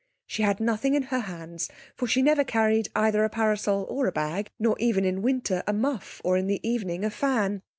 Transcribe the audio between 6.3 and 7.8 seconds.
in the evening a fan.